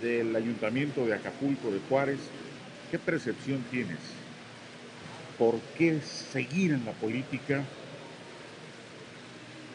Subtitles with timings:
[0.02, 2.20] del ayuntamiento de Acapulco de Juárez?
[2.92, 4.00] ¿Qué percepción tienes?
[5.38, 7.64] ¿Por qué seguir en la política?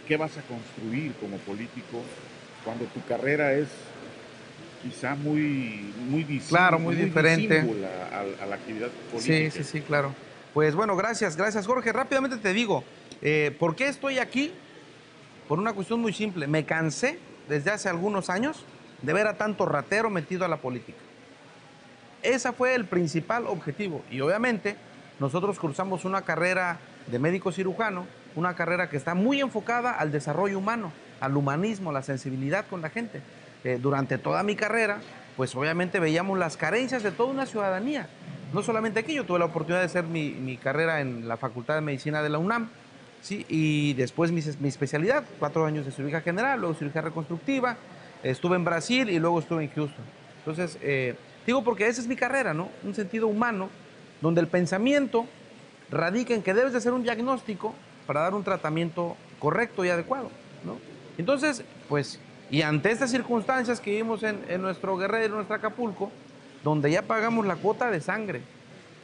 [0.06, 2.03] ¿Qué vas a construir como político
[2.65, 3.69] cuando tu carrera es
[4.83, 7.61] quizá muy, muy Claro, muy, diferente.
[7.61, 9.51] A, la actividad política.
[9.51, 10.12] Sí, sí, sí, claro.
[10.55, 11.93] Pues bueno, gracias, gracias Jorge.
[11.93, 12.84] Rápidamente te digo,
[13.22, 14.53] eh, ¿por qué estoy aquí?
[15.47, 16.47] Por una cuestión muy simple.
[16.47, 17.19] Me cansé
[17.49, 18.65] desde hace algunos años
[19.03, 20.99] de ver a tanto ratero metido a la política.
[22.22, 24.03] Ese fue el principal objetivo.
[24.11, 24.77] Y obviamente
[25.21, 30.59] nosotros cursamos una carrera de médico cirujano, una carrera que está muy enfocada al desarrollo
[30.59, 33.21] humano, al humanismo, a la sensibilidad con la gente.
[33.64, 35.00] Eh, durante toda mi carrera,
[35.36, 38.08] pues obviamente veíamos las carencias de toda una ciudadanía.
[38.52, 41.80] No solamente aquí, yo tuve la oportunidad de hacer mi, carrera en la Facultad de
[41.80, 42.70] Medicina de la UNAM,
[43.20, 43.44] ¿sí?
[43.48, 47.76] y después mi, mi, especialidad, cuatro años de cirugía general, luego cirugía reconstructiva,
[48.22, 50.04] estuve en Brasil y luego estuve en Houston.
[50.38, 51.14] Entonces, eh,
[51.46, 52.70] digo porque esa es mi carrera, ¿no?
[52.84, 53.69] Un sentido humano,
[54.20, 55.26] donde el pensamiento
[55.90, 57.75] radica en que debes de hacer un diagnóstico
[58.06, 60.30] para dar un tratamiento correcto y adecuado,
[60.64, 60.78] ¿no?
[61.19, 62.19] Entonces, pues
[62.50, 66.10] y ante estas circunstancias que vivimos en, nuestro Guerrero, en nuestro Acapulco,
[66.64, 68.41] donde ya pagamos la cuota de sangre,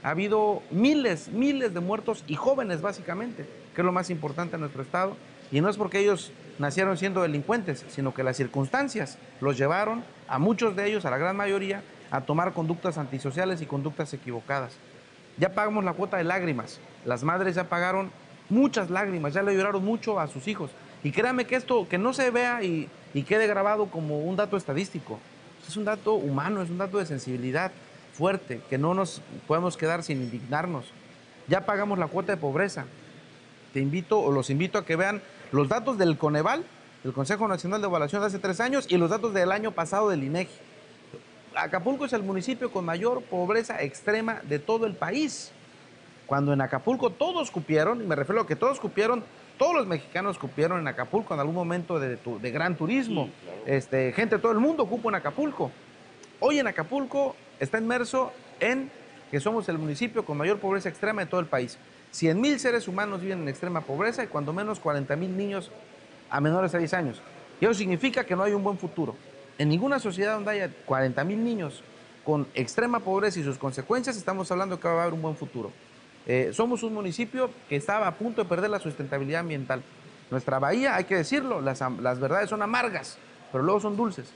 [0.02, 4.60] ha habido miles, miles de muertos y jóvenes básicamente, que es lo más importante en
[4.60, 5.16] nuestro estado.
[5.52, 10.38] Y no es porque ellos nacieron siendo delincuentes, sino que las circunstancias los llevaron a
[10.38, 14.76] muchos de ellos, a la gran mayoría, a tomar conductas antisociales y conductas equivocadas.
[15.36, 16.80] Ya pagamos la cuota de lágrimas.
[17.04, 18.10] Las madres ya pagaron
[18.48, 20.70] muchas lágrimas, ya le lloraron mucho a sus hijos.
[21.02, 24.56] Y créame que esto, que no se vea y y quede grabado como un dato
[24.56, 25.20] estadístico.
[25.66, 27.72] Es un dato humano, es un dato de sensibilidad
[28.12, 30.86] fuerte, que no nos podemos quedar sin indignarnos.
[31.48, 32.84] Ya pagamos la cuota de pobreza.
[33.72, 36.64] Te invito o los invito a que vean los datos del Coneval,
[37.04, 40.10] el Consejo Nacional de Evaluación de hace tres años, y los datos del año pasado
[40.10, 40.52] del INEGI.
[41.54, 45.52] Acapulco es el municipio con mayor pobreza extrema de todo el país.
[46.26, 49.22] Cuando en Acapulco todos cupieron, y me refiero a que todos cupieron
[49.58, 52.18] todos los mexicanos cupieron en Acapulco en algún momento de,
[52.50, 53.30] gran turismo.
[53.66, 55.70] este, gente de todo el mundo cupo en Acapulco.
[56.40, 58.90] Hoy en Acapulco está inmerso en
[59.30, 61.78] que somos el municipio con mayor pobreza extrema de todo el país.
[62.10, 65.70] 100 mil seres humanos viven en extrema pobreza y cuando menos 40 mil niños
[66.30, 67.22] a menores de 10 años.
[67.60, 69.16] Y eso significa que no hay un buen futuro.
[69.58, 71.82] En ninguna sociedad donde haya 40 mil niños
[72.24, 75.70] con extrema pobreza y sus consecuencias, estamos hablando que va a haber un buen futuro.
[76.26, 79.82] Eh, somos un municipio que estaba a punto de perder la sustentabilidad ambiental.
[80.30, 81.80] Nuestra bahía, hay que decirlo, las,
[82.20, 83.18] verdades son amargas,
[83.52, 84.30] pero luego son dulces.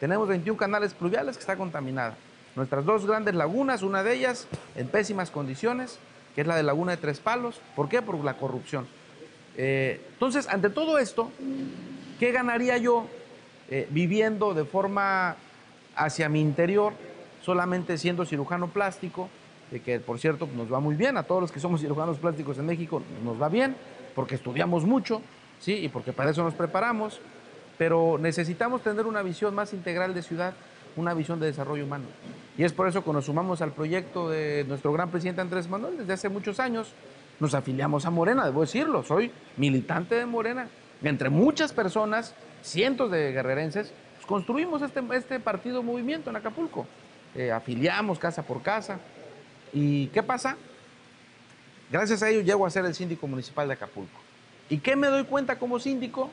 [0.00, 2.16] Tenemos 21 canales pluviales que está contaminada.
[2.56, 5.98] Nuestras dos grandes lagunas, una de ellas en pésimas condiciones,
[6.34, 7.60] que es la de Laguna de Tres Palos.
[7.76, 8.00] ¿Por qué?
[8.00, 8.86] Por la corrupción.
[9.56, 11.30] Eh, entonces, ante todo esto,
[12.18, 13.06] ¿qué ganaría yo
[13.70, 15.36] eh, viviendo de forma
[15.94, 16.94] hacia mi interior,
[17.42, 19.28] solamente siendo cirujano plástico,
[19.84, 22.66] que por cierto nos va muy bien, a todos los que somos cirujanos plásticos en
[22.66, 23.76] México nos va bien,
[24.14, 25.20] porque estudiamos mucho,
[25.58, 25.74] ¿sí?
[25.74, 27.20] Y porque para eso nos preparamos,
[27.76, 30.54] pero necesitamos tener una visión más integral de ciudad,
[30.96, 32.04] una visión de desarrollo humano.
[32.56, 35.98] Y es por eso que nos sumamos al proyecto de nuestro gran presidente Andrés Manuel
[35.98, 36.92] desde hace muchos años.
[37.40, 40.68] Nos afiliamos a Morena, debo decirlo, soy militante de Morena.
[41.02, 46.86] Entre muchas personas, cientos de guerrerenses, pues, construimos este, este partido movimiento en Acapulco.
[47.34, 49.00] Eh, afiliamos casa por casa.
[49.74, 50.56] ¿Y qué pasa?
[51.90, 54.18] Gracias a ello llego a ser el síndico municipal de Acapulco.
[54.70, 56.30] ¿Y qué me doy cuenta como síndico?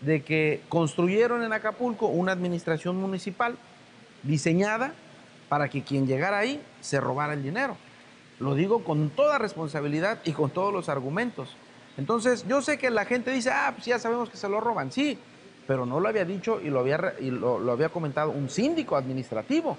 [0.00, 3.56] De que construyeron en Acapulco una administración municipal
[4.22, 4.94] diseñada
[5.50, 7.76] para que quien llegara ahí se robara el dinero.
[8.38, 11.54] Lo digo con toda responsabilidad y con todos los argumentos.
[11.98, 14.90] Entonces, yo sé que la gente dice, ah, pues ya sabemos que se lo roban,
[14.90, 15.18] sí,
[15.66, 19.76] pero no lo había dicho y lo había, y lo había comentado un síndico administrativo.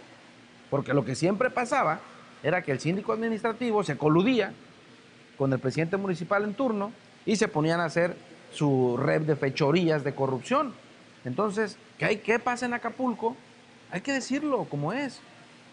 [0.70, 2.00] Porque lo que siempre pasaba
[2.44, 4.54] era que el síndico administrativo se coludía
[5.38, 6.92] con el presidente municipal en turno
[7.26, 8.16] y se ponían a hacer
[8.52, 10.74] su red de fechorías de corrupción.
[11.24, 13.36] Entonces, ¿qué, hay, ¿qué pasa en Acapulco?
[13.92, 15.22] Hay que decirlo como es.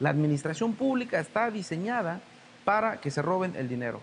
[0.00, 2.20] La administración pública está diseñada
[2.64, 4.00] para que se roben el dinero.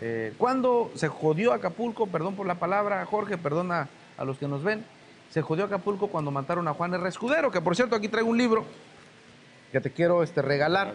[0.00, 3.88] Eh, cuando se jodió Acapulco, perdón por la palabra, Jorge, perdona
[4.18, 4.84] a los que nos ven,
[5.30, 7.08] se jodió Acapulco cuando mataron a Juan R.
[7.08, 8.64] Escudero, que por cierto aquí traigo un libro
[9.70, 10.94] que te quiero este, regalar,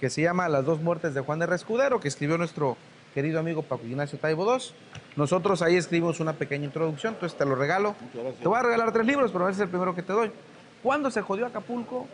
[0.00, 1.54] que se llama Las dos muertes de Juan R.
[1.54, 2.76] Escudero, que escribió nuestro
[3.14, 4.62] querido amigo Paco Ignacio Taibo II.
[5.16, 7.94] Nosotros ahí escribimos una pequeña introducción, entonces te lo regalo.
[8.12, 10.30] Te voy a regalar tres libros, pero ese es el primero que te doy.
[10.82, 12.06] ¿Cuándo se jodió Acapulco?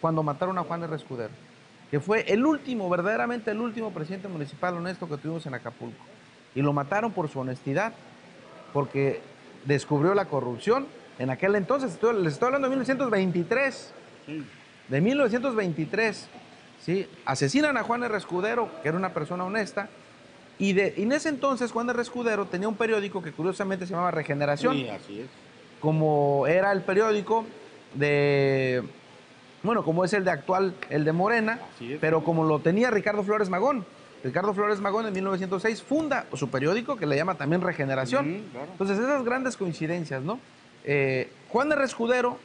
[0.00, 0.96] Cuando mataron a Juan R.
[0.96, 1.30] Escudero,
[1.90, 6.04] que fue el último, verdaderamente el último presidente municipal honesto que tuvimos en Acapulco.
[6.54, 7.92] Y lo mataron por su honestidad,
[8.72, 9.20] porque
[9.64, 10.86] descubrió la corrupción.
[11.18, 13.92] En aquel entonces, les estoy hablando de 1923.
[14.88, 16.28] De 1923,
[16.80, 17.08] ¿sí?
[17.24, 18.16] asesinan a Juan R.
[18.16, 19.88] Escudero, que era una persona honesta,
[20.58, 22.02] y, de, en ese entonces Juan R.
[22.02, 24.74] Escudero tenía un periódico que curiosamente se llamaba Regeneración.
[24.74, 25.28] Sí, así es.
[25.80, 27.46] Como era el periódico
[27.94, 28.82] de,
[29.62, 31.60] bueno, como es el de actual, el de Morena,
[32.00, 33.86] pero como lo tenía Ricardo Flores Magón.
[34.24, 38.44] Ricardo Flores Magón en 1906 funda su periódico que le llama también Regeneración.
[38.72, 40.40] Entonces esas grandes coincidencias, ¿no?
[40.84, 41.84] Eh, Juan R.
[41.84, 42.38] Escudero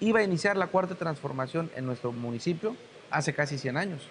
[0.00, 2.76] iba a iniciar la cuarta transformación en nuestro municipio
[3.10, 4.08] hace casi 100 años.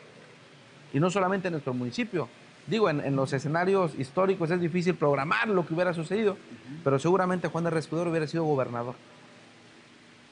[0.94, 2.28] Y no solamente en nuestro municipio,
[2.70, 6.38] Digo, en, los escenarios históricos es difícil programar lo que hubiera sucedido,
[6.84, 8.94] pero seguramente Juan de Escudero hubiera sido gobernador.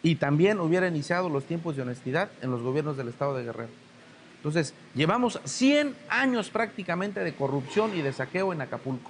[0.04, 3.72] Y también hubiera iniciado los tiempos de honestidad en los gobiernos del estado de Guerrero.
[4.36, 9.10] Entonces, llevamos 100 años prácticamente de corrupción y de saqueo en Acapulco.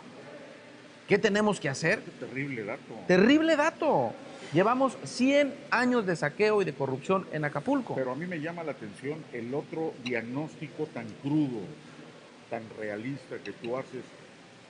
[1.10, 2.01] ¿Qué tenemos que hacer?
[2.19, 2.94] terrible dato.
[3.07, 4.13] Terrible dato.
[4.53, 7.95] Llevamos 100 años de saqueo y de corrupción en Acapulco.
[7.95, 11.61] Pero a mí me llama la atención el otro diagnóstico tan crudo
[12.49, 14.03] tan realista que tú haces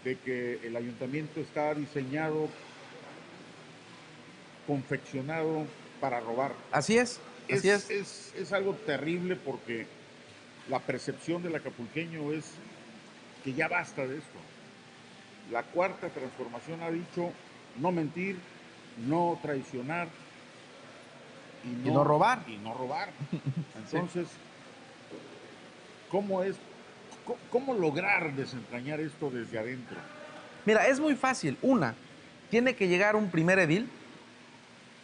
[0.03, 2.49] de que el ayuntamiento está diseñado,
[4.65, 5.65] confeccionado
[5.99, 6.53] para robar.
[6.71, 7.19] Así es,
[7.51, 8.33] así es.
[8.35, 9.85] Es, algo terrible porque
[10.69, 12.45] la percepción del acapulqueño es
[13.43, 14.39] que ya basta de esto.
[15.51, 17.31] La cuarta transformación ha dicho
[17.79, 18.37] no mentir,
[19.05, 20.07] no traicionar
[21.63, 22.43] y no, robar.
[22.47, 23.09] Y no robar.
[23.77, 24.27] Entonces,
[26.09, 26.55] ¿cómo es
[27.49, 29.97] ¿Cómo lograr desentrañar esto desde adentro?
[30.65, 31.57] Mira, es muy fácil.
[31.61, 31.95] Una,
[32.49, 33.89] tiene que llegar un primer edil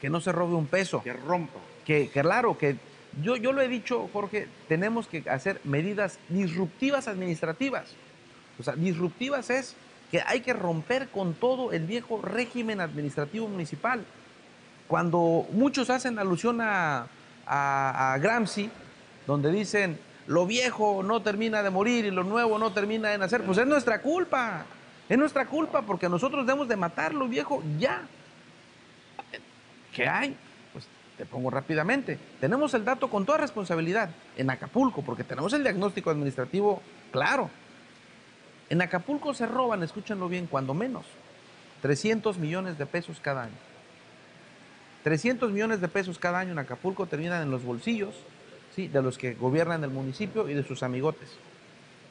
[0.02, 1.02] que no se robe un peso.
[1.04, 1.60] Que rompa.
[1.86, 2.78] Que, claro, que
[3.22, 7.94] yo, yo lo he dicho, Jorge, tenemos que hacer medidas disruptivas administrativas.
[8.60, 9.76] O sea, disruptivas es
[10.14, 14.06] que hay que romper con todo el viejo régimen administrativo municipal.
[14.88, 17.08] Cuando muchos hacen alusión a,
[18.22, 18.70] Gramsci,
[19.26, 23.42] donde dicen, lo viejo no termina de morir y lo nuevo no termina de nacer,
[23.44, 24.66] pues es nuestra culpa.
[25.10, 28.04] Es nuestra culpa porque nosotros debemos de matar lo viejo ya.
[29.96, 30.38] ¿Qué hay?
[30.74, 30.86] Pues
[31.18, 32.20] te pongo rápidamente.
[32.40, 37.50] Tenemos el dato con toda responsabilidad en Acapulco, porque tenemos el diagnóstico administrativo claro.
[38.70, 41.06] En Acapulco se roban, escúchenlo bien, cuando menos,
[41.82, 43.58] 300 millones de pesos cada año.
[45.04, 48.16] 300 millones de pesos cada año en Acapulco terminan en los bolsillos
[48.76, 51.30] de los que gobiernan el municipio y de sus amigotes.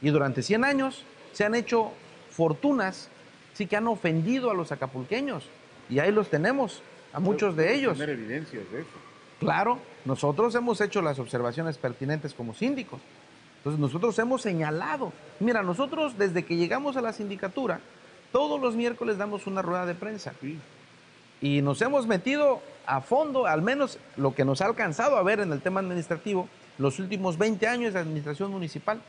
[0.01, 1.93] Y durante 100 años se han hecho
[2.31, 3.09] fortunas
[3.55, 5.49] sí, que han ofendido a los acapulqueños.
[5.89, 6.83] Y ahí los tenemos,
[7.13, 7.99] a muchos de ellos.
[7.99, 8.91] Tener evidencias de eso.
[9.41, 13.01] Claro, nosotros hemos hecho las observaciones pertinentes como síndicos.
[13.63, 15.13] Entonces nosotros hemos señalado.
[15.39, 17.79] Mira, nosotros desde que llegamos a la sindicatura,
[18.33, 20.33] todos los miércoles damos una rueda de prensa.
[21.41, 25.39] Y nos hemos metido a fondo, al menos lo que nos ha alcanzado a ver
[25.39, 29.01] en el tema administrativo, los últimos 20 años de administración municipal.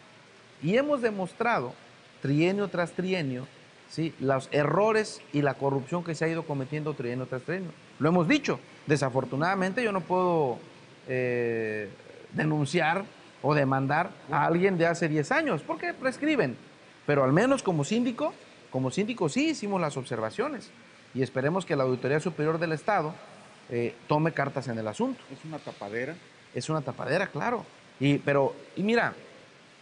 [0.62, 1.74] Y hemos demostrado,
[2.22, 3.48] trienio tras trienio,
[3.90, 4.14] ¿sí?
[4.20, 7.72] los errores y la corrupción que se ha ido cometiendo trienio tras trienio.
[7.98, 10.60] Lo hemos dicho, desafortunadamente yo no puedo
[11.08, 11.90] eh,
[12.34, 13.04] denunciar
[13.44, 16.58] o demandar a alguien de hace 10 años, porque prescriben.
[17.06, 18.34] Pero al menos como síndico,
[18.72, 20.72] como síndico sí hicimos las observaciones
[21.14, 23.14] y esperemos que la Auditoría Superior del Estado
[23.70, 25.22] eh, tome cartas en el asunto.
[25.32, 26.16] ¿Es una tapadera?
[26.56, 27.66] Es una tapadera, claro.
[28.00, 29.14] Y, pero, y mira,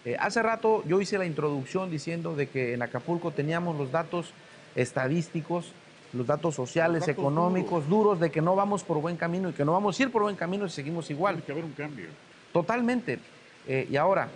[0.03, 4.33] eh, hace rato yo hice la introducción diciendo de que en Acapulco teníamos los datos
[4.75, 5.71] estadísticos,
[6.13, 8.19] los datos sociales, datos económicos, duros.
[8.19, 10.35] de que no vamos por buen camino y que no vamos a ir por buen
[10.35, 11.35] camino si seguimos igual.
[11.35, 12.07] Tiene que haber un cambio.
[12.51, 13.19] Totalmente.
[13.67, 14.29] Eh, y ahora,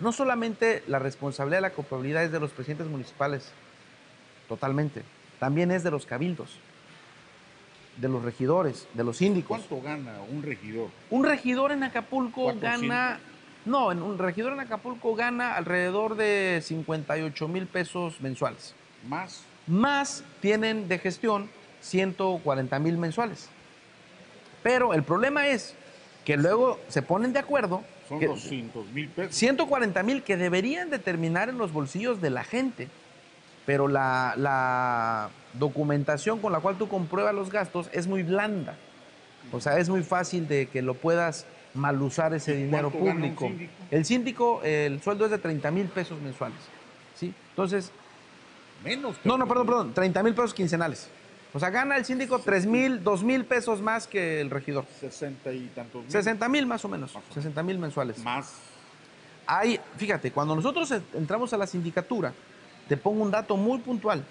[0.00, 3.52] no solamente la responsabilidad de la culpabilidad es de los presidentes municipales,
[4.48, 5.02] totalmente,
[5.38, 6.58] también es de los cabildos,
[7.96, 9.58] de los regidores, de los síndicos.
[9.58, 10.88] ¿Cuánto gana un regidor?
[11.10, 13.20] Un regidor en Acapulco ¿Cuánto gana,
[13.64, 18.74] no, en un regidor en Acapulco gana alrededor de 58 mil pesos mensuales.
[19.06, 23.48] Más Más tienen de gestión 140 mil mensuales.
[24.62, 25.74] Pero el problema es
[26.24, 29.34] que luego se ponen de acuerdo son que- 200 mil pesos.
[29.34, 32.88] 140 mil que deberían de terminar en los bolsillos de la gente.
[33.66, 38.76] Pero la, la documentación con la cual tú compruebas los gastos es muy blanda.
[39.52, 43.46] O sea, es muy fácil de que lo puedas mal usar ese ¿Y dinero público.
[43.46, 43.72] síndico?
[43.90, 46.58] El síndico, el sueldo es de 30 mil pesos mensuales.
[47.16, 47.32] ¿sí?
[47.50, 47.92] Entonces,
[48.84, 49.16] Menos.
[49.24, 51.08] no, no, perdón, perdón, 30 mil pesos quincenales.
[51.52, 54.84] O sea, gana el síndico 3 mil, 2 mil pesos más que el regidor.
[55.00, 56.10] 60 y tantos mil.
[56.12, 57.34] 60 mil más o menos, Más o menos.
[57.34, 58.18] 60 mil mensuales.
[58.18, 58.52] Más.
[59.46, 62.32] Hay, fíjate, cuando nosotros en- entramos a la sindicatura,
[62.88, 64.24] te pongo un dato muy puntual.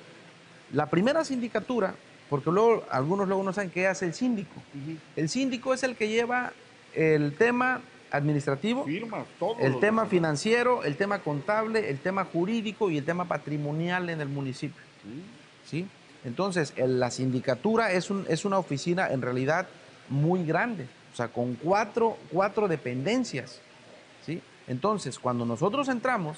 [0.72, 1.94] La primera sindicatura,
[2.30, 4.62] porque luego algunos luego no saben qué hace el síndico.
[5.16, 6.54] El síndico es el que lleva
[6.94, 9.58] el tema administrativo, Firmas, todo.
[9.60, 14.30] el tema financiero, el tema contable, el tema jurídico y el tema patrimonial en el
[14.30, 14.82] municipio.
[15.66, 15.86] ¿sí?
[16.26, 19.68] Entonces, el- la sindicatura es, un- es una oficina en realidad
[20.10, 23.62] muy grande, o sea, con cuatro, cuatro dependencias.
[24.26, 24.42] ¿sí?
[24.68, 26.38] Entonces, cuando nosotros entramos,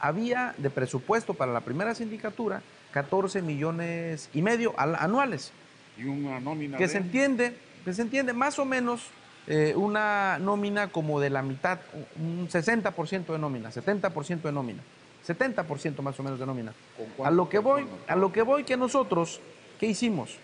[0.00, 5.52] había de presupuesto para la primera sindicatura 14 millones y medio al- anuales,
[5.98, 6.78] Y una nómina.
[6.78, 9.08] que de- se entiende, que se entiende más o menos
[9.50, 11.78] eh, una nómina como de la mitad,
[12.20, 14.82] un 60% de nómina, 70% de nómina,
[15.28, 16.72] 70% más o menos de nómina.
[17.16, 19.40] ¿Con A lo que voy, a lo que voy que nosotros,
[19.78, 20.36] ¿qué hicimos?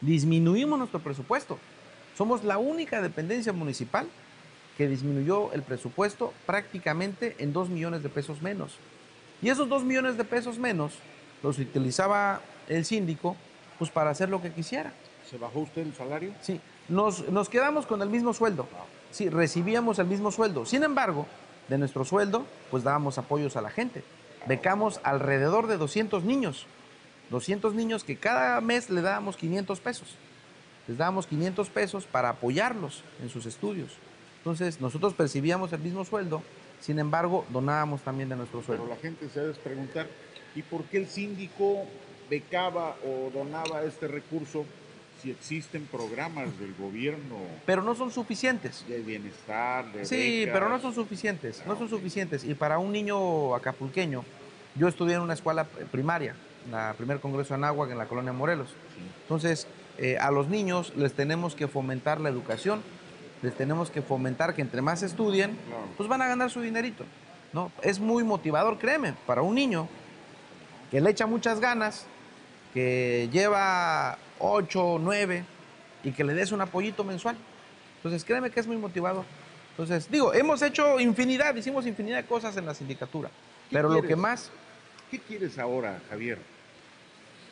[0.00, 1.58] Disminuimos nuestro presupuesto.
[2.16, 4.06] Somos la única dependencia municipal
[4.76, 8.76] que disminuyó el presupuesto prácticamente en 2 millones de pesos menos.
[9.40, 10.92] Y esos 2 millones de pesos menos
[11.42, 13.36] los utilizaba el síndico
[13.78, 14.92] pues para hacer lo que quisiera.
[15.28, 16.32] ¿Se bajó usted el salario?
[16.40, 18.68] Sí, nos, nos quedamos con el mismo sueldo.
[19.10, 20.66] Sí, recibíamos el mismo sueldo.
[20.66, 21.26] Sin embargo,
[21.68, 24.02] de nuestro sueldo, pues dábamos apoyos a la gente.
[24.46, 26.66] Becamos alrededor de 200 niños.
[27.30, 30.16] 200 niños que cada mes le dábamos 500 pesos.
[30.86, 33.92] Les dábamos 500 pesos para apoyarlos en sus estudios.
[34.38, 36.42] Entonces, nosotros percibíamos el mismo sueldo,
[36.80, 38.94] sin embargo, donábamos también de nuestro Pero sueldo.
[38.94, 40.06] la gente se debe preguntar,
[40.54, 41.84] ¿y por qué el síndico
[42.30, 44.64] becaba o donaba este recurso
[45.26, 48.84] si existen programas del gobierno Pero no son suficientes.
[48.88, 50.52] de bienestar, de Sí, becas?
[50.54, 52.44] pero no son suficientes, no son suficientes.
[52.44, 54.24] Y para un niño acapulqueño,
[54.76, 56.36] yo estudié en una escuela primaria,
[56.70, 58.68] la primer congreso de Anáhuac en la colonia Morelos.
[59.22, 59.66] Entonces,
[59.98, 62.82] eh, a los niños les tenemos que fomentar la educación,
[63.42, 65.82] les tenemos que fomentar que entre más estudien, Claro.
[65.96, 67.04] pues van a ganar su dinerito.
[67.52, 67.72] ¿no?
[67.82, 69.88] Es muy motivador, créeme, para un niño
[70.90, 72.06] que le echa muchas ganas,
[72.74, 75.44] que lleva 8, 9
[76.02, 77.36] y que le des un apoyito mensual.
[77.98, 79.24] Entonces, créeme que es muy motivador.
[79.70, 83.28] Entonces, digo, hemos hecho infinidad, hicimos infinidad de cosas en la sindicatura,
[83.68, 84.50] ¿Qué pero lo que más,
[85.10, 86.38] ¿Qué quieres ahora, Javier?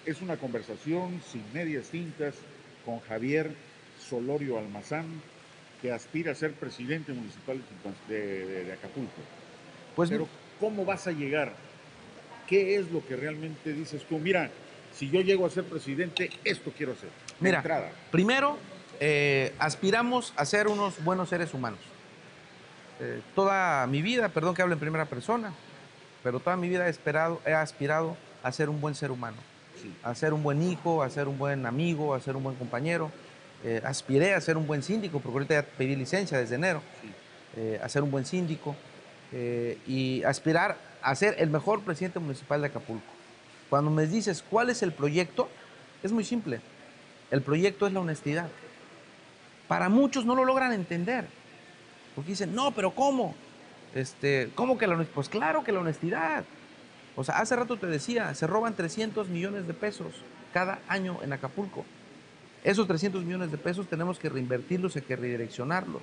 [0.07, 2.35] Es una conversación sin medias tintas
[2.85, 3.51] con Javier
[4.09, 5.05] Solorio Almazán,
[5.81, 7.59] que aspira a ser presidente municipal
[8.09, 9.11] de, de- de Acapulco.
[9.95, 10.27] pues Pero
[10.61, 11.53] ¿cómo vas a llegar?
[12.49, 14.19] ¿Qué es lo que realmente dices tú?
[14.19, 14.51] Mira,
[14.95, 17.11] si yo llego a ser presidente, esto quiero hacer.
[17.41, 17.91] Mira, entrada.
[18.11, 18.57] primero,
[19.01, 21.81] eh, aspiramos a ser unos buenos seres humanos.
[23.01, 25.53] Eh, toda mi vida, perdón que hable en primera persona,
[26.23, 29.37] pero toda mi vida he, esperado, he aspirado a ser un buen ser humano,
[29.83, 29.93] Sí.
[30.03, 33.11] a ser un buen hijo, a ser un buen amigo, a ser un buen compañero.
[33.65, 37.11] Eh, aspiré a ser un buen síndico, porque ahorita ya pedí licencia desde enero, Sí.
[37.83, 38.75] a ser un buen síndico
[39.87, 43.14] y aspirar a ser el mejor presidente municipal de Acapulco.
[43.71, 45.49] Cuando me dices cuál es el proyecto,
[46.03, 46.61] es muy simple.
[47.31, 48.49] El proyecto es la honestidad.
[49.69, 51.27] Para muchos no lo logran entender.
[52.15, 53.35] Porque dicen, no, pero ¿cómo?
[53.95, 55.15] Este, ¿Cómo que la honestidad?
[55.15, 56.45] Pues claro que la honestidad.
[57.17, 60.13] O sea, hace rato te decía, se roban 300 millones de pesos
[60.53, 61.85] cada año en Acapulco.
[62.63, 66.03] Esos 300 millones de pesos tenemos que reinvertirlos, hay que redireccionarlos.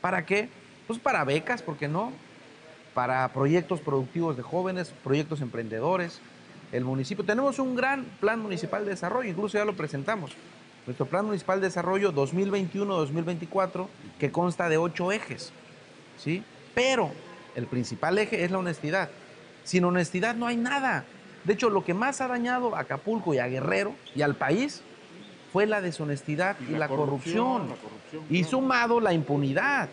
[0.00, 0.48] ¿Para qué?
[0.86, 2.12] pues para becas, ¿por qué no?
[2.94, 6.20] Para proyectos productivos de jóvenes, proyectos emprendedores.
[6.72, 10.32] El municipio, tenemos un gran plan municipal de desarrollo, incluso ya lo presentamos.
[10.86, 13.86] Nuestro plan municipal de desarrollo 2021-2024,
[14.18, 15.52] que consta de ocho ejes,
[16.18, 16.42] ¿sí?
[16.74, 17.12] Pero
[17.54, 19.10] el principal eje es la honestidad.
[19.64, 21.04] Sin honestidad no hay nada.
[21.44, 24.82] De hecho, lo que más ha dañado a Acapulco y a Guerrero y al país
[25.52, 27.68] fue la deshonestidad y, la, corrupción,
[28.30, 29.90] y sumado la impunidad.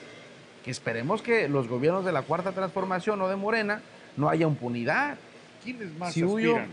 [0.63, 3.81] Que esperemos que los gobiernos de la Cuarta Transformación o de Morena
[4.15, 5.17] no haya impunidad.
[5.63, 6.67] ¿Quiénes más aspiran?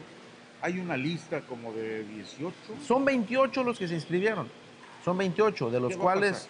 [0.62, 2.54] Hay una lista como de 18.
[2.86, 4.48] Son 28 los que se inscribieron.
[5.04, 6.48] Son 28, de los cuales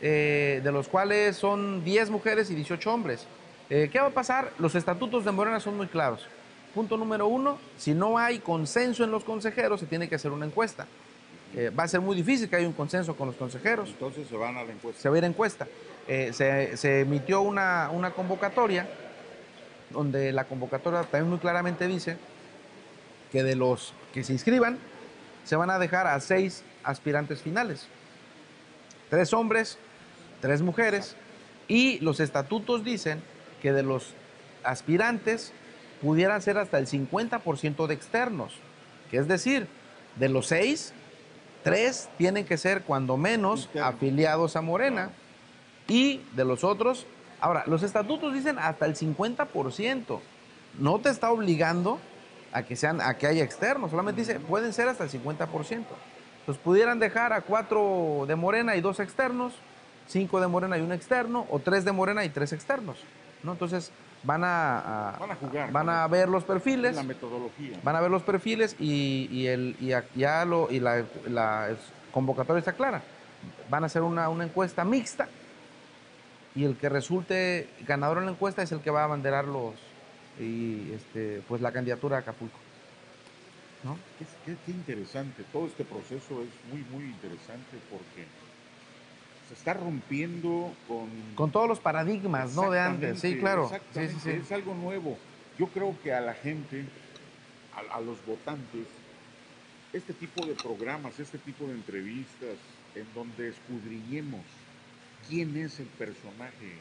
[0.00, 3.26] eh, de los cuales son 10 mujeres y 18 hombres.
[3.68, 4.52] Eh, ¿Qué va a pasar?
[4.58, 6.26] Los estatutos de Morena son muy claros.
[6.74, 10.46] Punto número uno, si no hay consenso en los consejeros, se tiene que hacer una
[10.46, 10.86] encuesta.
[11.56, 13.88] Eh, va a ser muy difícil que haya un consenso con los consejeros.
[13.88, 15.02] Entonces se van a la encuesta.
[15.02, 15.66] Se va a ir a encuesta.
[16.06, 18.88] se, se, emitió una, una convocatoria,
[19.90, 22.16] donde la convocatoria también muy claramente dice
[23.32, 24.78] que de los que se inscriban,
[25.44, 27.86] se van a dejar a seis aspirantes finales.
[29.10, 29.78] Tres hombres,
[30.40, 31.16] tres mujeres,
[31.68, 33.22] y los estatutos dicen
[33.62, 34.14] que de los
[34.64, 35.52] aspirantes
[36.02, 38.54] pudieran ser hasta el 50% de externos,
[39.10, 39.66] que es decir,
[40.16, 40.92] de los seis,
[41.62, 45.10] tres tienen que ser cuando menos afiliados a Morena,
[45.86, 47.06] y de los otros,
[47.40, 50.20] ahora, los estatutos dicen hasta el 50%,
[50.78, 51.98] no te está obligando
[52.52, 55.48] a que, sean, a que haya externos, solamente dice, pueden ser hasta el 50%.
[56.40, 59.52] Entonces pudieran dejar a cuatro de Morena y dos externos,
[60.06, 62.98] cinco de Morena y un externo, o tres de Morena y tres externos.
[63.42, 63.52] ¿no?
[63.52, 63.92] Entonces
[64.22, 67.78] van a, van a jugar, van a ver los perfiles, la metodología.
[67.82, 71.68] Van a ver los perfiles y, el, y ya lo, y la, la,
[72.12, 73.02] convocatoria está clara.
[73.68, 75.28] Van a hacer una, una encuesta mixta
[76.54, 79.74] y el que resulte ganador en la encuesta es el que va a abanderar los,
[80.38, 82.58] y este, pues la candidatura a Acapulco.
[83.84, 83.96] ¿no?
[84.18, 88.26] Qué, qué, interesante, todo este proceso es muy, muy interesante porque
[89.48, 91.08] se está rompiendo con...
[91.34, 92.70] Con todos los paradigmas, ¿no?
[92.70, 93.70] De antes, sí, claro.
[93.94, 95.16] Sí, sí, Es algo nuevo.
[95.58, 96.84] Yo creo que a la gente,
[97.74, 98.86] a, a los votantes,
[99.92, 102.56] este tipo de programas, este tipo de entrevistas,
[102.94, 104.42] en donde escudriñemos
[105.28, 106.76] quién es el personaje,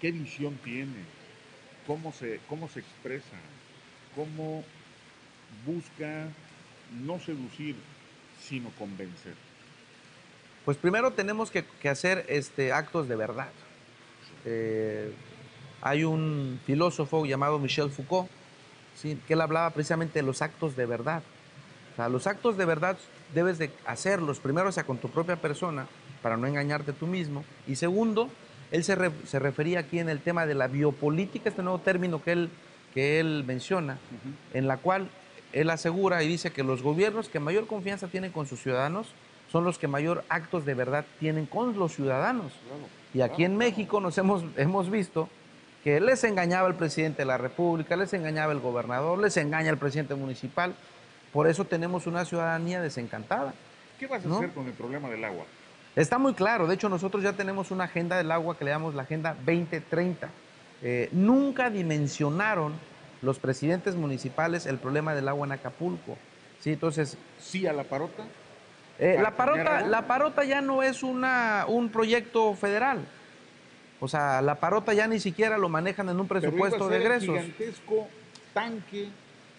[0.00, 1.04] qué visión tiene,
[1.86, 3.36] cómo se, cómo se expresa,
[4.14, 4.64] cómo
[5.66, 6.28] busca
[7.04, 7.76] no seducir,
[8.40, 9.34] sino convencer.
[10.64, 13.50] Pues primero tenemos que, hacer este, actos de verdad.
[14.44, 15.12] Eh,
[15.80, 18.28] hay un filósofo llamado Michel Foucault,
[19.00, 21.22] que él hablaba precisamente de los actos de verdad.
[22.10, 22.98] Los actos de verdad
[23.34, 25.86] debes de hacerlos, primero sea con tu propia persona,
[26.26, 28.28] para no engañarte tú mismo, y segundo,
[28.72, 32.50] él se, refería aquí en el tema de la biopolítica, este nuevo término que él,
[32.94, 33.98] que él menciona,
[34.52, 35.08] en la cual
[35.52, 39.06] él asegura y dice que los gobiernos que mayor confianza tienen con sus ciudadanos
[39.52, 42.52] son los que mayor actos de verdad tienen con los ciudadanos.
[43.14, 45.28] y aquí en México nos hemos, hemos visto
[45.84, 49.78] que les engañaba el presidente de la República, les engañaba el gobernador, les engaña el
[49.78, 50.74] presidente municipal.
[51.32, 53.54] Por eso tenemos una ciudadanía desencantada.
[53.98, 55.44] ¿Qué vas a hacer con el problema del agua?
[55.96, 58.94] Está muy claro, de hecho nosotros ya tenemos una agenda del agua que le llamamos
[58.94, 60.28] la Agenda 2030.
[60.82, 62.74] Eh, nunca dimensionaron
[63.22, 66.18] los presidentes municipales el problema del agua en Acapulco.
[66.60, 66.74] ¿sí?
[66.74, 68.24] Entonces, ¿Sí a la parota?
[68.98, 73.06] Eh, la, parota la parota ya no es una, un proyecto federal.
[73.98, 77.28] O sea, la parota ya ni siquiera lo manejan en un presupuesto de egresos.
[77.30, 78.08] Un gigantesco
[78.52, 79.08] tanque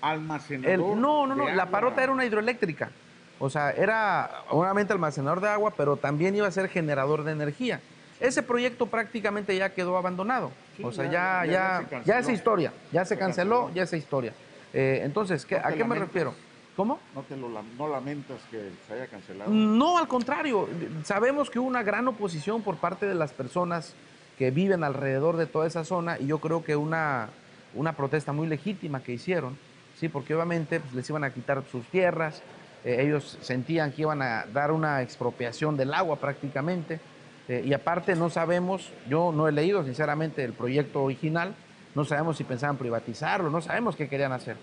[0.01, 0.95] almacenador.
[0.95, 2.91] no, no, no, la parota era una hidroeléctrica.
[3.39, 7.81] O sea, era obviamente almacenador de agua, pero también iba a ser generador de energía.
[8.19, 10.51] Ese proyecto prácticamente ya quedó abandonado.
[10.81, 14.33] o sea, ya, ya, ya, esa historia, ya se, canceló, ya esa historia.
[14.73, 16.33] Eh, entonces, ¿a qué me refiero?
[16.75, 16.99] ¿Cómo?
[17.15, 19.49] ¿No, te lo, ¿No lamentas que se haya cancelado?
[19.51, 20.69] No, al contrario.
[21.03, 23.95] Sabemos que hubo una gran oposición por parte de las personas
[24.37, 27.29] que viven alrededor de toda esa zona y yo creo que una,
[27.73, 29.57] una protesta muy legítima que hicieron,
[29.99, 32.43] sí, porque obviamente pues, les iban a quitar sus tierras,
[32.83, 36.99] eh, ellos sentían que iban a dar una expropiación del agua prácticamente.
[37.47, 41.55] Eh, y aparte no sabemos, yo no he leído sinceramente el proyecto original,
[41.95, 44.57] no sabemos si pensaban privatizarlo, no sabemos qué querían hacer.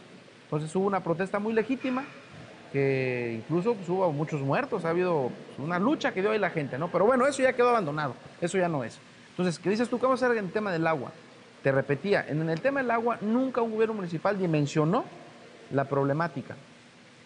[0.44, 2.04] Entonces hubo una protesta muy legítima,
[2.72, 6.76] que incluso pues, hubo muchos muertos, ha habido una lucha que dio ahí la gente,
[6.76, 6.88] ¿no?
[6.88, 8.98] Pero bueno, eso ya quedó abandonado, eso ya no es.
[9.30, 9.98] Entonces, ¿qué dices tú?
[9.98, 11.10] ¿Qué vamos a hacer en el tema del agua?
[11.62, 15.04] Te repetía, en el tema del agua nunca un gobierno municipal dimensionó
[15.70, 16.56] la problemática.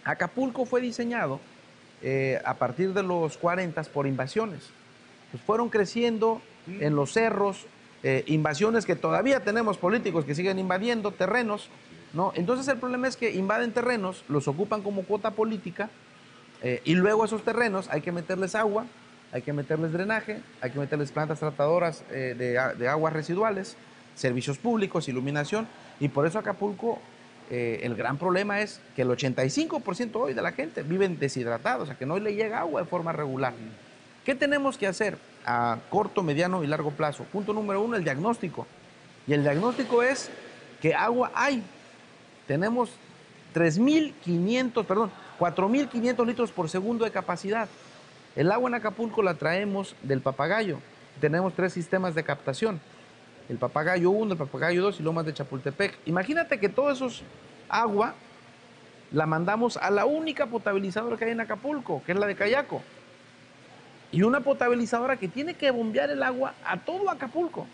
[0.09, 1.39] Acapulco fue diseñado
[2.01, 4.71] eh, a partir de los 40 por invasiones.
[5.31, 7.67] Pues fueron creciendo en los cerros,
[8.03, 11.69] eh, invasiones que todavía tenemos políticos que siguen invadiendo terrenos,
[12.15, 12.33] ¿no?
[12.37, 15.91] Entonces el problema es que invaden terrenos, los ocupan como cuota política
[16.63, 18.87] eh, y luego esos terrenos hay que meterles agua,
[19.31, 23.77] hay que meterles drenaje, hay que meterles plantas tratadoras de, de, aguas residuales,
[24.15, 25.69] servicios públicos, iluminación
[26.01, 26.99] y por eso Acapulco
[27.51, 31.97] el gran problema es que el 85% hoy de la gente viven deshidratados, o sea
[31.97, 33.55] que no le llega agua de forma regular.
[34.25, 37.25] ¿Qué tenemos que hacer a corto, mediano y largo plazo?
[37.25, 38.67] Punto número uno, el diagnóstico.
[39.27, 40.31] Y el diagnóstico es
[40.83, 41.63] que agua hay.
[42.47, 42.91] Tenemos
[43.55, 47.69] 3.500, perdón, 4.500 litros por segundo de capacidad.
[48.37, 50.79] El agua en Acapulco la traemos del papagayo.
[51.21, 52.81] Tenemos tres sistemas de captación.
[53.49, 55.99] El papagayo 1, el papagayo 2 y Lomas de Chapultepec.
[56.07, 57.23] Imagínate que todo eso es
[57.69, 58.15] agua
[59.11, 62.83] la mandamos a la única potabilizadora que hay en Acapulco, que es la de Cayaco
[64.11, 67.67] y una potabilizadora que tiene que bombear el agua a todo Acapulco,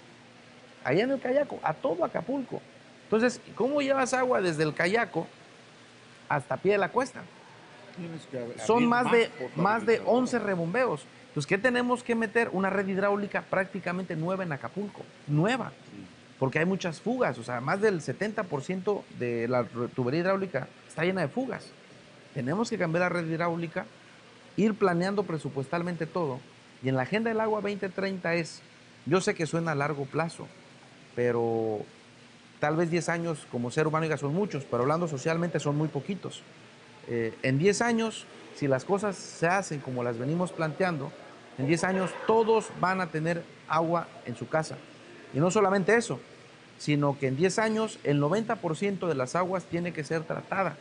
[0.83, 2.61] allá en el Cayaco, a todo Acapulco.
[3.05, 5.27] Entonces, ¿cómo llevas agua desde el Cayaco
[6.29, 7.23] hasta pie de la cuesta?
[8.67, 11.05] Son más, de, más de 11 rebombeos.
[11.35, 12.49] Entonces, ¿qué tenemos que meter?
[12.53, 15.73] Una red hidráulica prácticamente nueva en Acapulco, nueva,
[16.38, 19.64] porque hay muchas fugas, o sea, más del 70% de la
[19.97, 21.73] tubería hidráulica está llena de fugas.
[22.35, 23.85] Tenemos que cambiar la red hidráulica
[24.57, 26.38] ir planeando presupuestalmente todo.
[26.85, 28.62] Y en la Agenda del Agua 2030 es,
[29.05, 30.47] yo sé que suena a largo plazo,
[31.16, 31.81] pero
[32.61, 35.88] tal vez 10 años como ser humano ya son muchos, pero hablando socialmente son muy
[35.88, 36.44] poquitos.
[37.09, 41.11] Eh, en 10 años, si las cosas se hacen como las venimos planteando,
[41.59, 44.77] en 10 años todos van a tener agua en su casa.
[45.33, 46.21] Y no solamente eso,
[46.79, 50.77] sino que en 10 años el 90% de las aguas tiene que ser tratada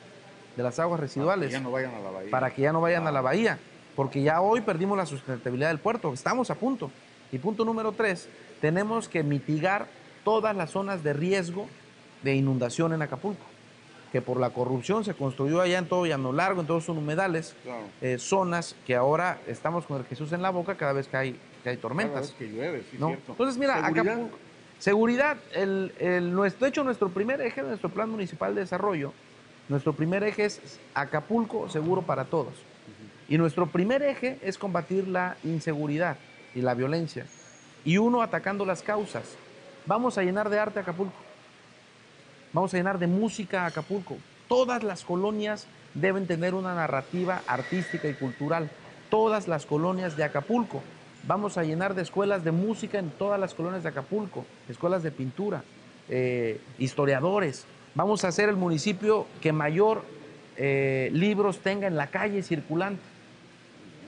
[0.55, 1.51] de las aguas residuales.
[1.51, 2.31] Para que ya no vayan a la bahía.
[2.31, 3.59] Para que ya no vayan a la bahía.
[3.95, 6.13] Porque ya hoy perdimos la sustentabilidad del puerto.
[6.13, 6.91] Estamos a punto.
[7.31, 8.27] Y punto número tres,
[8.61, 9.87] tenemos que mitigar
[10.23, 11.67] todas las zonas de riesgo
[12.21, 13.43] de inundación en Acapulco.
[14.13, 17.55] Que por la corrupción se construyó allá en todo Llano Largo, en todos sus humedales,
[18.01, 21.39] eh, zonas que ahora estamos con el Jesús en la boca cada vez que hay,
[21.63, 22.13] que hay tormentas.
[22.13, 23.09] Cada vez que llueve, sí, ¿no?
[23.09, 24.13] Entonces, mira, ¿Seguridad?
[24.13, 24.37] Acapulco.
[24.79, 29.13] Seguridad, el, el, nuestro, de hecho, nuestro primer eje de nuestro Plan Municipal de Desarrollo
[29.69, 32.53] nuestro primer eje es Acapulco seguro para todos.
[33.29, 36.17] Y nuestro primer eje es combatir la inseguridad
[36.53, 37.25] y la violencia.
[37.85, 39.35] Y uno atacando las causas.
[39.85, 41.15] Vamos a llenar de arte Acapulco.
[42.53, 44.17] Vamos a llenar de música Acapulco.
[44.47, 48.69] Todas las colonias deben tener una narrativa artística y cultural.
[49.09, 50.81] Todas las colonias de Acapulco.
[51.27, 55.11] Vamos a llenar de escuelas de música en todas las colonias de Acapulco, escuelas de
[55.11, 55.63] pintura,
[56.09, 60.03] eh, historiadores, Vamos a ser el municipio que mayor
[60.57, 63.03] eh, libros tenga en la calle circulante.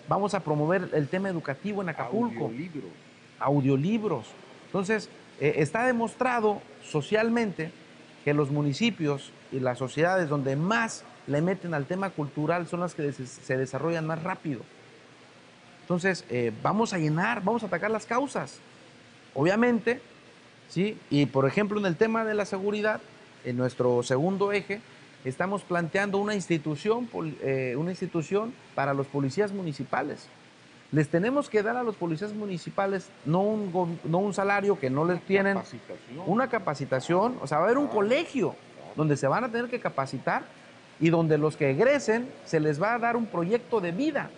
[0.08, 2.46] Vamos a promover el tema educativo en Acapulco.
[2.46, 2.92] Audiolibros.
[3.40, 4.26] Audiolibros.
[4.66, 7.72] Entonces, eh, está demostrado socialmente
[8.26, 12.96] que los municipios y las sociedades donde más le meten al tema cultural son las
[12.96, 14.62] que se desarrollan más rápido.
[15.82, 18.58] Entonces, eh, vamos a llenar, vamos a atacar las causas.
[19.36, 20.02] Obviamente,
[20.70, 20.98] ¿sí?
[21.12, 23.00] Y por ejemplo, en el tema de la seguridad,
[23.44, 24.82] en nuestro segundo eje,
[25.24, 27.08] estamos planteando una institución,
[27.44, 30.28] eh, una institución para los policías municipales.
[30.92, 35.06] Les tenemos que dar a los policías municipales no un, no un salario que no
[35.06, 35.58] les tienen,
[36.26, 38.56] una capacitación, o sea, va a haber un colegio
[38.96, 40.44] donde se van a tener que capacitar
[41.00, 44.30] y donde los que egresen se les va a dar un proyecto de vida.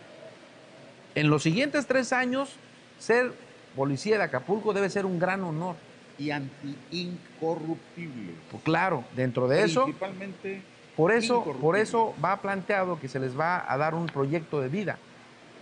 [1.16, 2.56] En los siguientes tres años,
[2.98, 3.34] ser
[3.76, 5.76] policía de Acapulco debe ser un gran honor
[6.18, 8.34] y anti-incorruptible.
[8.50, 9.84] Pues claro, dentro de eso.
[9.84, 10.64] Principalmente.
[10.96, 14.70] Por eso, por eso va planteado que se les va a dar un proyecto de
[14.70, 14.98] vida.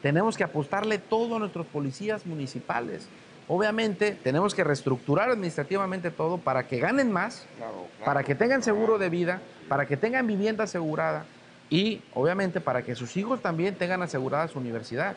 [0.06, 3.08] Tenemos que apostarle todo a nuestros policías municipales.
[3.48, 7.48] Obviamente, tenemos que reestructurar administrativamente todo para que ganen más,
[8.04, 11.26] para que tengan seguro de vida, para que tengan vivienda asegurada
[11.72, 15.16] y, obviamente, para que sus hijos también tengan asegurada su universidad.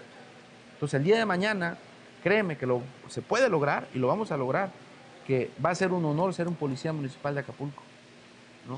[0.72, 1.76] Entonces, el día de mañana,
[2.22, 4.70] créeme que lo, se puede lograr y lo vamos a lograr
[5.26, 7.82] que va a ser un honor ser un policía municipal de Acapulco.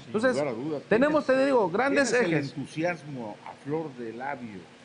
[0.07, 0.43] Entonces,
[0.89, 2.27] tenemos, te digo, grandes ejes.
[2.27, 4.80] el entusiasmo a flor de labio.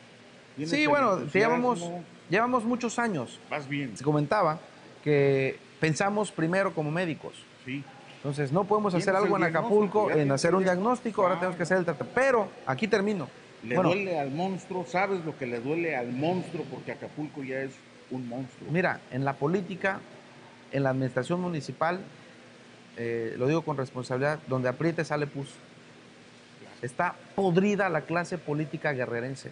[0.64, 1.90] Sí, bueno, llevamos,
[2.30, 3.38] llevamos muchos años.
[3.50, 3.96] Vas bien.
[3.96, 4.58] Se comentaba
[5.04, 7.34] que pensamos primero como médicos.
[7.64, 7.84] Sí.
[8.16, 11.78] Entonces, no podemos hacer algo en Acapulco, en hacer un diagnóstico, ahora tenemos que hacer
[11.78, 12.20] el tratamiento.
[12.20, 13.28] Pero, aquí termino.
[13.62, 16.64] Le duele al monstruo, ¿sabes lo que le duele al monstruo?
[16.70, 17.72] Porque Acapulco ya es
[18.10, 18.70] un monstruo.
[18.70, 20.00] Mira, en la política
[20.72, 22.00] en la administración municipal,
[22.96, 25.48] eh, lo digo con responsabilidad, donde apriete sale pus.
[26.82, 29.50] Está podrida la clase política guerrerense.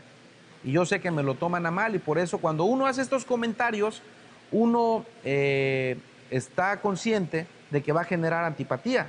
[0.64, 3.02] Y yo sé que me lo toman a mal y por eso cuando uno hace
[3.02, 4.02] estos comentarios,
[4.50, 5.98] uno eh,
[6.30, 9.08] está consciente de que va a generar antipatía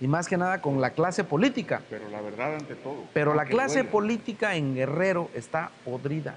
[0.00, 1.82] y más que nada con la clase política.
[1.90, 3.04] Pero la verdad ante todo.
[3.12, 6.36] Pero la clase política en Guerrero está podrida.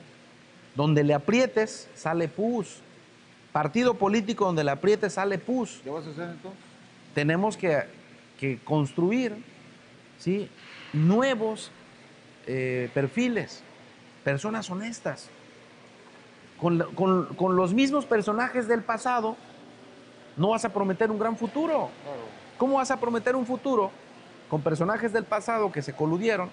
[0.75, 2.81] Donde le aprietes, sale pus.
[3.51, 5.81] Partido político donde le aprietes, sale pus.
[5.83, 6.59] ¿Qué vas a hacer entonces?
[7.13, 7.83] Tenemos que,
[8.63, 9.35] construir
[10.17, 10.49] ¿sí?
[10.93, 11.71] nuevos
[12.47, 13.61] eh, perfiles,
[14.23, 15.29] personas honestas.
[16.59, 16.79] Con,
[17.35, 19.35] con, los mismos personajes del pasado,
[20.37, 21.89] no vas a prometer un gran futuro.
[22.57, 23.89] ¿Cómo vas a prometer un futuro
[24.49, 26.51] con personajes del pasado que se coludieron,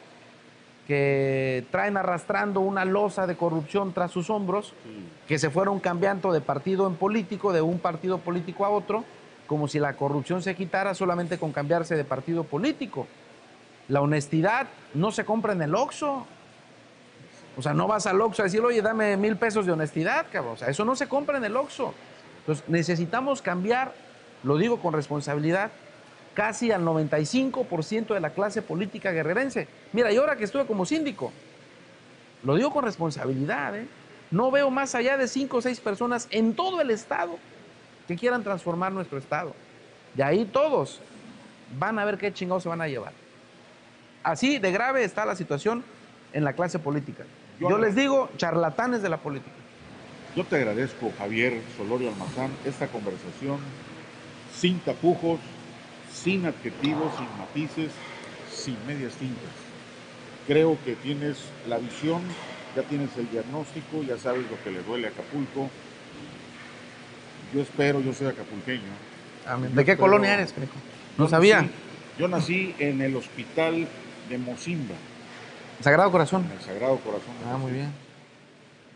[0.87, 4.73] que traen arrastrando una losa de corrupción tras sus hombros,
[5.27, 9.05] que se fueron cambiando de partido en político, de un partido político a otro,
[9.47, 13.07] como si la corrupción se quitara solamente con cambiarse de partido político?
[13.89, 16.27] La honestidad no se compra en el Oxxo.
[17.59, 20.55] O sea, no vas al Oxxo a decir, oye, dame mil pesos de honestidad, cabrón.
[20.55, 21.93] O sea, eso no se compra en el Oxxo.
[22.39, 23.93] Entonces, necesitamos cambiar,
[24.45, 25.73] lo digo con responsabilidad,
[26.35, 29.67] casi al 95% de la clase política guerrerense.
[29.93, 31.33] Mira, y ahora que estuve como síndico,
[32.45, 33.89] lo digo con responsabilidad, ¿eh?
[34.31, 37.39] no veo más allá de cinco o seis personas en todo el estado
[38.07, 39.53] que quieran transformar nuestro estado.
[40.17, 41.01] Y ahí todos
[41.77, 43.13] van a ver qué chingados se van a llevar.
[44.23, 45.83] Así de grave está la situación
[46.33, 47.25] en la clase política.
[47.61, 49.51] Yo, Yo les digo, charlatanes de la política.
[50.37, 53.59] Yo te agradezco, Javier Solorio Almazán, esta conversación
[54.55, 55.41] sin tapujos,
[56.13, 57.93] sin adjetivos, sin matices,
[58.53, 59.51] sin medias tintas.
[60.47, 62.23] Creo que tienes la visión,
[62.75, 65.71] ya tienes el diagnóstico, ya sabes lo que le duele a Acapulco.
[67.55, 68.83] Yo espero, yo soy acapulqueño.
[69.75, 70.55] ¿De qué colonia eres,
[71.17, 71.67] No sabía.
[72.19, 73.89] yo nací en el hospital
[74.29, 74.95] de Mocimba.
[75.81, 76.45] Sagrado Corazón.
[76.45, 77.35] En el Sagrado Corazón.
[77.47, 77.93] ah, muy bien.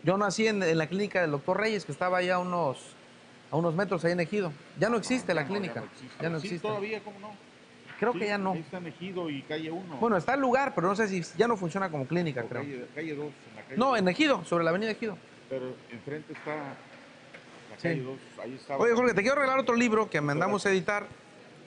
[0.03, 2.95] Yo nací en, la clínica del doctor Reyes, que estaba allá unos
[3.51, 4.51] a unos metros ahí en Ejido.
[4.79, 5.83] Ya no existe la clínica.
[6.19, 6.59] Ya no existe.
[6.59, 7.31] todavía, ¿cómo no?
[7.99, 8.53] Creo que ya no.
[8.53, 9.97] Ahí está en Ejido y calle 1.
[9.97, 12.63] Bueno, está el lugar, pero no sé si ya no funciona como clínica, creo.
[12.95, 15.17] Calle, 2, en la calle No, en Ejido, sobre la avenida Ejido.
[15.49, 18.77] Pero enfrente está la calle 2, ahí está.
[18.77, 21.05] Oye, Jorge, te quiero regalar otro libro que mandamos a editar.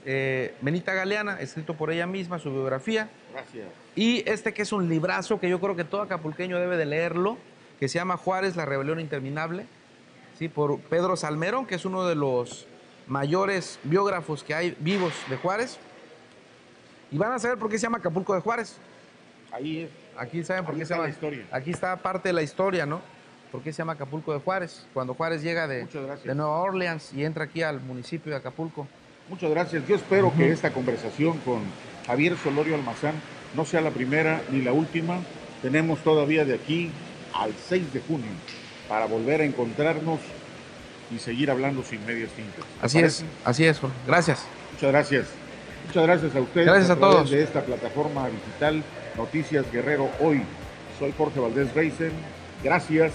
[0.05, 3.09] Eh, Benita Galeana, escrito por ella misma, su biografía.
[3.33, 3.86] Gracias.
[3.97, 7.39] Y este que es un librazo que yo creo que todo acapulqueño debe de leerlo,
[7.81, 9.67] que se llama Juárez, la rebelión interminable.
[10.39, 10.49] ¿sí?
[10.49, 12.67] por Pedro Salmerón, que es uno de los
[13.07, 15.79] mayores biógrafos que hay vivos de Juárez.
[17.11, 18.77] Y van a saber por qué se llama Acapulco de Juárez.
[19.53, 19.91] Ahí es.
[20.19, 21.05] Aquí saben por qué se llama.
[21.05, 21.47] La historia.
[21.53, 23.01] Aquí está parte de la historia, ¿no?
[23.53, 24.87] ¿Por qué se llama Acapulco de Juárez?
[24.93, 28.89] Cuando Juárez llega de, de Nueva Orleans y entra aquí al municipio de Acapulco.
[29.29, 29.87] Muchas gracias.
[29.87, 31.63] Yo espero que esta conversación con
[32.07, 33.15] Javier Solorio Almazán
[33.57, 35.19] no sea la primera ni la última.
[35.63, 36.91] Tenemos todavía de aquí
[37.33, 38.31] al 6 de junio
[38.89, 40.21] para volver a encontrarnos
[41.11, 42.65] y seguir hablando sin medias tintas.
[42.83, 44.45] Así es, así es, Gracias.
[44.75, 45.27] Muchas gracias.
[45.87, 46.67] Muchas gracias a ustedes.
[46.67, 47.31] Gracias a, todos.
[47.31, 48.83] De esta plataforma digital
[49.17, 50.43] Noticias Guerrero Hoy.
[50.99, 52.13] Soy Jorge Valdés Reisen.
[52.63, 53.13] Gracias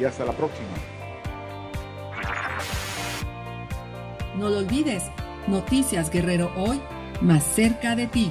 [0.00, 0.68] y hasta la próxima.
[4.36, 5.02] No lo olvides,
[5.46, 6.80] Noticias Guerrero Hoy,
[7.22, 8.30] más cerca de ti.